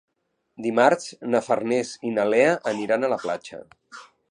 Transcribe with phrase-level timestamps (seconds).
[0.65, 3.63] Dimarts na Farners i na Lea aniran a la platja.